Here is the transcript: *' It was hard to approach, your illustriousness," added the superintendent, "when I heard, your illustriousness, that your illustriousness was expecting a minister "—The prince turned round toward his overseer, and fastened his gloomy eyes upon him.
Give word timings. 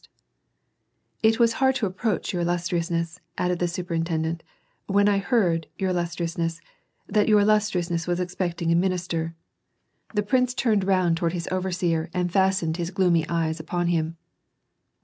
*' 0.63 0.89
It 1.21 1.37
was 1.39 1.53
hard 1.61 1.75
to 1.75 1.85
approach, 1.85 2.33
your 2.33 2.41
illustriousness," 2.41 3.19
added 3.37 3.59
the 3.59 3.67
superintendent, 3.67 4.41
"when 4.87 5.07
I 5.07 5.19
heard, 5.19 5.67
your 5.77 5.91
illustriousness, 5.91 6.59
that 7.05 7.27
your 7.27 7.41
illustriousness 7.41 8.07
was 8.07 8.19
expecting 8.19 8.71
a 8.71 8.75
minister 8.75 9.35
"—The 10.15 10.23
prince 10.23 10.55
turned 10.55 10.85
round 10.85 11.17
toward 11.17 11.33
his 11.33 11.47
overseer, 11.51 12.09
and 12.15 12.31
fastened 12.33 12.77
his 12.77 12.89
gloomy 12.89 13.29
eyes 13.29 13.59
upon 13.59 13.89
him. 13.89 14.17